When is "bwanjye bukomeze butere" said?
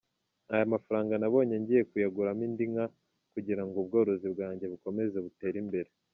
4.33-5.57